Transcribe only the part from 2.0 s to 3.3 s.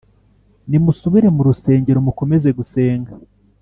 mukomeze gusenga